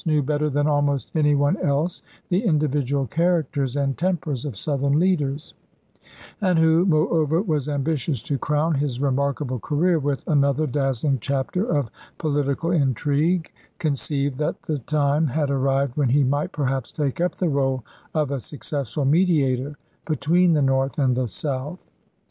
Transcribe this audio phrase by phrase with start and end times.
[0.03, 5.53] knew better than almost any one else the individual characters and tempers of Southern leaders;
[6.41, 11.63] and who, moreover, was ambitious to crown his remark able career with another dazzling chapter
[11.67, 17.21] of po litical intrigue, conceived that the time had arrived when he might perhaps take
[17.21, 19.77] up the role of a suc cessful mediator
[20.07, 21.85] between the North and the South.